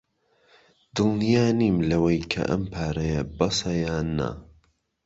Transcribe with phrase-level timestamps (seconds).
[0.95, 4.29] دڵنیا نیم لەوەی کە ئەم پارەیە بەسە یان نا.